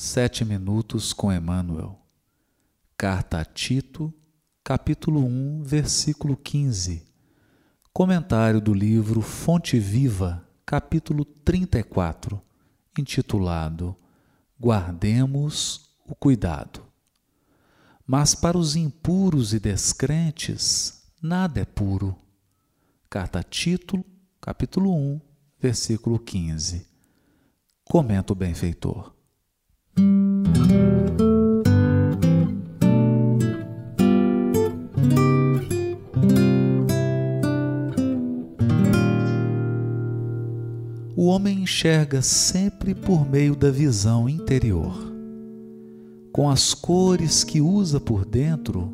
Sete 0.00 0.44
Minutos 0.44 1.12
com 1.12 1.32
Emmanuel. 1.32 1.98
Carta 2.96 3.40
a 3.40 3.44
Tito, 3.44 4.14
capítulo 4.62 5.26
1, 5.26 5.64
versículo 5.64 6.36
15. 6.36 7.04
Comentário 7.92 8.60
do 8.60 8.72
livro 8.72 9.20
Fonte 9.20 9.76
Viva, 9.76 10.48
capítulo 10.64 11.24
34, 11.24 12.40
intitulado 12.96 13.96
Guardemos 14.56 15.90
o 16.06 16.14
Cuidado. 16.14 16.84
Mas 18.06 18.36
para 18.36 18.56
os 18.56 18.76
impuros 18.76 19.52
e 19.52 19.58
descrentes, 19.58 21.02
nada 21.20 21.58
é 21.58 21.64
puro. 21.64 22.16
Carta 23.10 23.40
a 23.40 23.42
Tito, 23.42 24.04
capítulo 24.40 24.94
1, 24.94 25.20
versículo 25.58 26.20
15. 26.20 26.86
Comenta 27.82 28.32
o 28.32 28.36
benfeitor. 28.36 29.17
O 41.16 41.26
homem 41.26 41.62
enxerga 41.62 42.22
sempre 42.22 42.94
por 42.94 43.28
meio 43.28 43.56
da 43.56 43.70
visão 43.70 44.28
interior. 44.28 44.96
Com 46.32 46.48
as 46.48 46.74
cores 46.74 47.42
que 47.42 47.60
usa 47.60 47.98
por 47.98 48.24
dentro, 48.24 48.92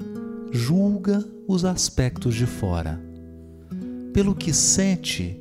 julga 0.50 1.24
os 1.46 1.64
aspectos 1.64 2.34
de 2.34 2.46
fora. 2.46 2.98
Pelo 4.12 4.34
que 4.34 4.52
sente, 4.52 5.38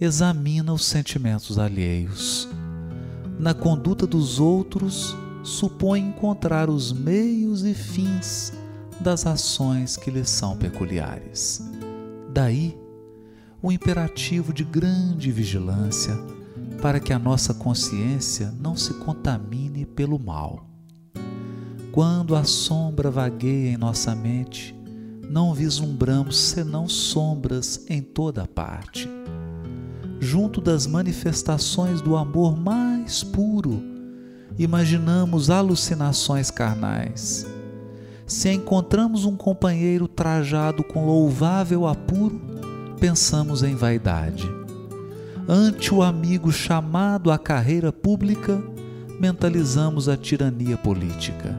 examina 0.00 0.72
os 0.72 0.84
sentimentos 0.84 1.58
alheios 1.58 2.48
na 3.38 3.52
conduta 3.52 4.06
dos 4.06 4.40
outros, 4.40 5.16
supõe 5.42 6.00
encontrar 6.00 6.70
os 6.70 6.92
meios 6.92 7.64
e 7.64 7.74
fins 7.74 8.52
das 9.00 9.26
ações 9.26 9.96
que 9.96 10.10
lhes 10.10 10.30
são 10.30 10.56
peculiares. 10.56 11.62
Daí, 12.32 12.76
o 13.62 13.70
imperativo 13.70 14.52
de 14.52 14.64
grande 14.64 15.30
vigilância 15.30 16.16
para 16.80 17.00
que 17.00 17.12
a 17.12 17.18
nossa 17.18 17.54
consciência 17.54 18.52
não 18.60 18.76
se 18.76 18.94
contamine 18.94 19.84
pelo 19.86 20.18
mal. 20.18 20.66
Quando 21.92 22.36
a 22.36 22.44
sombra 22.44 23.10
vagueia 23.10 23.70
em 23.70 23.76
nossa 23.76 24.14
mente, 24.14 24.74
não 25.28 25.54
vislumbramos 25.54 26.36
senão 26.36 26.88
sombras 26.88 27.84
em 27.88 28.02
toda 28.02 28.46
parte 28.46 29.08
junto 30.20 30.60
das 30.60 30.86
manifestações 30.86 32.00
do 32.00 32.16
amor 32.16 32.58
mais 32.58 33.22
puro, 33.22 33.82
imaginamos 34.58 35.50
alucinações 35.50 36.50
carnais. 36.50 37.46
Se 38.26 38.50
encontramos 38.50 39.24
um 39.24 39.36
companheiro 39.36 40.08
trajado 40.08 40.82
com 40.82 41.06
louvável 41.06 41.86
apuro, 41.86 42.40
pensamos 42.98 43.62
em 43.62 43.74
vaidade. 43.74 44.50
Ante 45.48 45.94
o 45.94 46.02
amigo 46.02 46.50
chamado 46.50 47.30
à 47.30 47.38
carreira 47.38 47.92
pública, 47.92 48.60
mentalizamos 49.20 50.08
a 50.08 50.16
tirania 50.16 50.76
política. 50.76 51.56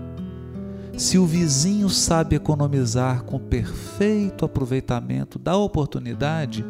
Se 0.98 1.18
o 1.18 1.26
vizinho 1.26 1.90
sabe 1.90 2.36
economizar 2.36 3.24
com 3.24 3.40
perfeito 3.40 4.44
aproveitamento 4.44 5.40
da 5.40 5.56
oportunidade, 5.56 6.66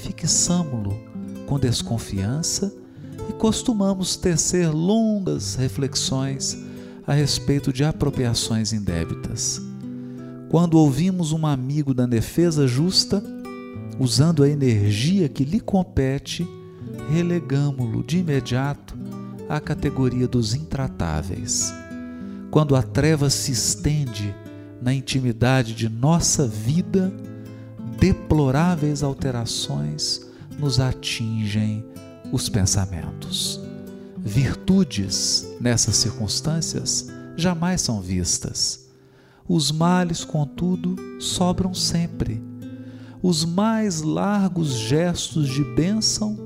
fixamo-lo 0.00 0.98
com 1.46 1.58
desconfiança 1.58 2.72
e 3.28 3.32
costumamos 3.34 4.16
tecer 4.16 4.68
longas 4.70 5.54
reflexões 5.54 6.56
a 7.06 7.12
respeito 7.12 7.72
de 7.72 7.84
apropriações 7.84 8.72
indébitas. 8.72 9.60
Quando 10.48 10.74
ouvimos 10.74 11.32
um 11.32 11.46
amigo 11.46 11.92
da 11.92 12.06
defesa 12.06 12.66
justa, 12.66 13.22
usando 13.98 14.42
a 14.42 14.48
energia 14.48 15.28
que 15.28 15.44
lhe 15.44 15.60
compete, 15.60 16.48
relegamo-lo 17.10 18.02
de 18.02 18.18
imediato 18.18 18.96
à 19.48 19.60
categoria 19.60 20.26
dos 20.26 20.54
intratáveis. 20.54 21.72
Quando 22.50 22.74
a 22.74 22.82
treva 22.82 23.28
se 23.30 23.52
estende 23.52 24.34
na 24.80 24.94
intimidade 24.94 25.74
de 25.74 25.88
nossa 25.88 26.46
vida, 26.46 27.12
deploráveis 28.00 29.02
alterações 29.02 30.26
nos 30.58 30.80
atingem 30.80 31.84
os 32.32 32.48
pensamentos. 32.48 33.60
Virtudes, 34.16 35.46
nessas 35.60 35.96
circunstâncias, 35.96 37.08
jamais 37.36 37.82
são 37.82 38.00
vistas. 38.00 38.86
Os 39.46 39.70
males, 39.70 40.24
contudo, 40.24 40.96
sobram 41.20 41.74
sempre. 41.74 42.42
Os 43.22 43.44
mais 43.44 44.00
largos 44.00 44.72
gestos 44.72 45.48
de 45.48 45.62
bênção 45.74 46.38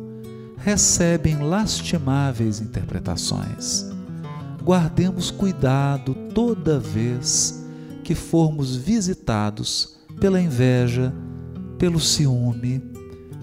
recebem 0.56 1.38
lastimáveis 1.38 2.60
interpretações. 2.60 3.86
Guardemos 4.60 5.30
cuidado 5.30 6.14
toda 6.34 6.80
vez 6.80 7.64
que 8.02 8.14
formos 8.14 8.74
visitados 8.74 9.96
pela 10.18 10.40
inveja, 10.40 11.12
pelo 11.78 12.00
ciúme, 12.00 12.82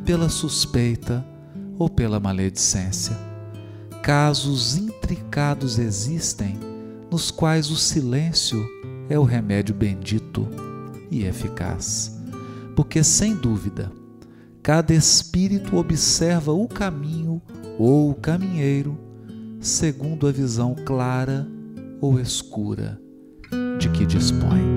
pela 0.06 0.30
suspeita 0.30 1.25
ou 1.78 1.90
pela 1.90 2.19
maledicência. 2.19 3.18
Casos 4.02 4.78
intricados 4.78 5.78
existem 5.78 6.58
nos 7.09 7.30
quais 7.30 7.70
o 7.70 7.75
silêncio 7.75 8.66
é 9.09 9.20
o 9.20 9.24
remédio 9.24 9.75
bendito 9.75 10.47
e 11.09 11.24
eficaz. 11.24 12.18
Porque, 12.75 13.03
sem 13.03 13.36
dúvida, 13.36 13.91
cada 14.64 14.94
espírito 14.94 15.75
observa 15.78 16.53
o 16.53 16.68
caminho 16.68 17.41
ou 17.78 18.12
o 18.12 18.16
caminheiro 18.16 18.97
segundo 19.59 20.28
a 20.28 20.31
visão 20.31 20.75
clara 20.86 21.47
ou 22.02 22.20
escura 22.20 23.00
de 23.78 23.90
que 23.90 24.06
dispõe. 24.06 24.71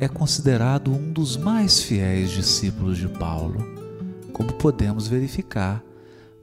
É 0.00 0.08
considerado 0.08 0.90
um 0.90 1.12
dos 1.12 1.36
mais 1.36 1.82
fiéis 1.82 2.30
discípulos 2.30 2.96
de 2.96 3.06
Paulo, 3.06 3.62
como 4.32 4.50
podemos 4.54 5.06
verificar 5.06 5.84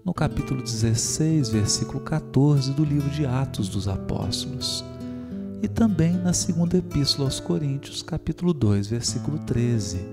no 0.05 0.13
capítulo 0.13 0.61
16, 0.61 1.49
versículo 1.49 1.99
14 1.99 2.71
do 2.71 2.85
livro 2.85 3.09
de 3.09 3.25
Atos 3.25 3.67
dos 3.67 3.87
Apóstolos, 3.87 4.85
e 5.63 5.67
também 5.67 6.13
na 6.13 6.33
segunda 6.33 6.77
epístola 6.77 7.27
aos 7.27 7.39
Coríntios, 7.39 8.03
capítulo 8.03 8.53
2, 8.53 8.89
versículo 8.89 9.39
13. 9.39 10.05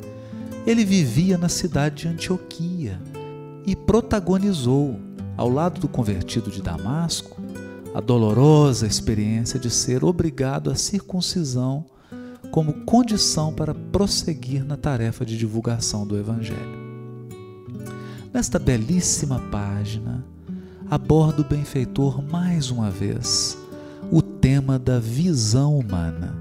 Ele 0.66 0.82
vivia 0.82 1.36
na 1.36 1.50
cidade 1.50 1.96
de 1.96 2.08
Antioquia 2.08 2.98
e 3.66 3.76
protagonizou, 3.76 4.98
ao 5.36 5.50
lado 5.50 5.82
do 5.82 5.88
convertido 5.88 6.50
de 6.50 6.62
Damasco, 6.62 7.42
a 7.94 8.00
dolorosa 8.00 8.86
experiência 8.86 9.60
de 9.60 9.68
ser 9.68 10.02
obrigado 10.02 10.70
à 10.70 10.74
circuncisão 10.74 11.84
como 12.54 12.72
condição 12.84 13.52
para 13.52 13.74
prosseguir 13.74 14.64
na 14.64 14.76
tarefa 14.76 15.26
de 15.26 15.36
divulgação 15.36 16.06
do 16.06 16.16
Evangelho. 16.16 16.78
Nesta 18.32 18.60
belíssima 18.60 19.40
página, 19.50 20.24
aborda 20.88 21.40
o 21.40 21.44
benfeitor 21.44 22.22
mais 22.22 22.70
uma 22.70 22.92
vez 22.92 23.58
o 24.08 24.22
tema 24.22 24.78
da 24.78 25.00
visão 25.00 25.76
humana, 25.76 26.32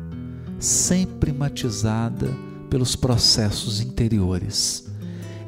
sempre 0.60 1.34
matizada 1.34 2.28
pelos 2.70 2.96
processos 2.96 3.82
interiores. 3.82 4.86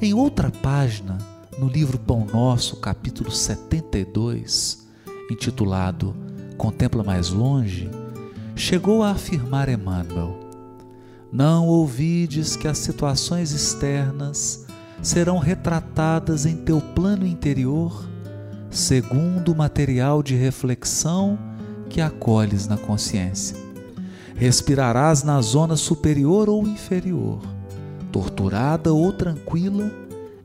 Em 0.02 0.16
outra 0.16 0.50
página, 0.50 1.20
no 1.60 1.68
livro 1.68 2.00
Pão 2.00 2.26
Nosso, 2.26 2.78
capítulo 2.78 3.30
72, 3.30 4.84
intitulado 5.30 6.16
Contempla 6.58 7.04
Mais 7.04 7.30
Longe, 7.30 7.88
chegou 8.56 9.04
a 9.04 9.12
afirmar 9.12 9.70
Emmanuel: 9.70 10.45
não 11.36 11.68
ouvides 11.68 12.56
que 12.56 12.66
as 12.66 12.78
situações 12.78 13.52
externas 13.52 14.66
serão 15.02 15.38
retratadas 15.38 16.46
em 16.46 16.56
teu 16.56 16.80
plano 16.80 17.28
interior, 17.28 18.08
segundo 18.72 19.52
o 19.52 19.56
material 19.56 20.24
de 20.24 20.34
reflexão 20.34 21.38
que 21.90 22.00
acolhes 22.00 22.70
na 22.70 22.78
consciência. 22.78 23.58
Respirarás 24.34 25.24
na 25.24 25.42
zona 25.42 25.76
superior 25.76 26.48
ou 26.48 26.66
inferior, 26.66 27.42
torturada 28.14 28.94
ou 28.94 29.12
tranquila, 29.12 29.92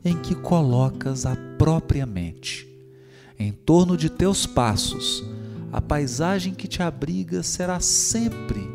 em 0.03 0.17
que 0.17 0.35
colocas 0.35 1.25
a 1.25 1.37
própria 1.57 2.05
mente. 2.05 2.67
Em 3.39 3.53
torno 3.53 3.95
de 3.95 4.09
teus 4.09 4.45
passos, 4.45 5.23
a 5.71 5.79
paisagem 5.79 6.53
que 6.53 6.67
te 6.67 6.83
abriga 6.83 7.43
será 7.43 7.79
sempre 7.79 8.59
em 8.59 8.70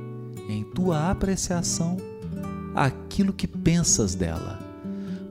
tua 0.76 1.11
apreciação 1.11 1.96
aquilo 2.75 3.32
que 3.32 3.49
pensas 3.49 4.14
dela, 4.14 4.61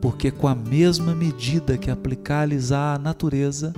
porque 0.01 0.31
com 0.31 0.47
a 0.47 0.55
mesma 0.55 1.13
medida 1.13 1.77
que 1.77 1.91
aplicares 1.91 2.71
à 2.71 2.97
natureza, 2.97 3.71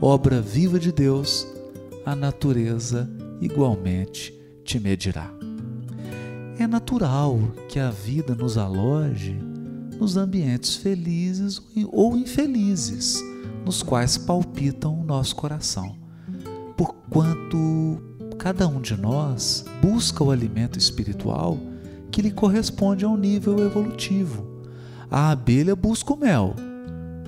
obra 0.00 0.40
viva 0.40 0.78
de 0.78 0.90
Deus, 0.90 1.46
a 2.06 2.16
natureza 2.16 3.08
igualmente 3.42 4.34
te 4.64 4.80
medirá. 4.80 5.30
É 6.58 6.66
natural 6.66 7.38
que 7.68 7.78
a 7.78 7.90
vida 7.90 8.34
nos 8.34 8.56
aloje 8.56 9.38
nos 10.00 10.16
ambientes 10.16 10.76
felizes 10.76 11.60
ou 11.92 12.16
infelizes, 12.16 13.22
nos 13.64 13.82
quais 13.82 14.16
palpitam 14.16 14.98
o 14.98 15.04
nosso 15.04 15.36
coração. 15.36 15.94
Porquanto 16.76 18.02
cada 18.42 18.66
um 18.66 18.80
de 18.80 19.00
nós 19.00 19.64
busca 19.80 20.24
o 20.24 20.32
alimento 20.32 20.76
espiritual 20.76 21.56
que 22.10 22.20
lhe 22.20 22.32
corresponde 22.32 23.04
ao 23.04 23.16
nível 23.16 23.56
evolutivo. 23.60 24.44
A 25.08 25.30
abelha 25.30 25.76
busca 25.76 26.12
o 26.12 26.16
mel, 26.16 26.56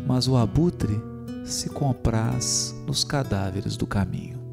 mas 0.08 0.26
o 0.26 0.37
abutre 0.37 1.00
se 1.44 1.70
compraz 1.70 2.75
nos 2.84 3.05
cadáveres 3.05 3.76
do 3.76 3.87
caminho. 3.87 4.44